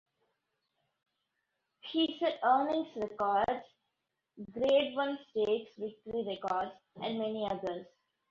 [1.81, 3.65] He set earnings records,
[4.51, 6.71] Grade One stakes victory records,
[7.03, 7.85] and many others.